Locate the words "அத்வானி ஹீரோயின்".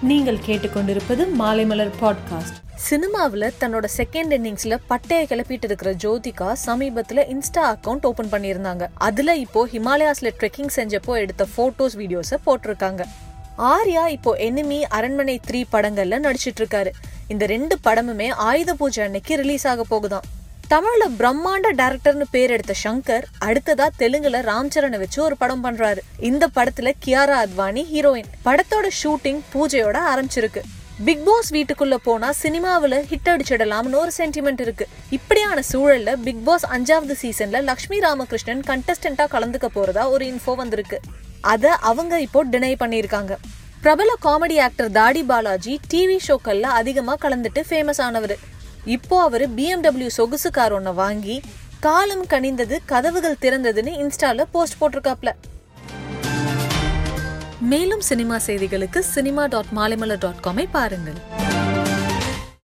27.44-28.28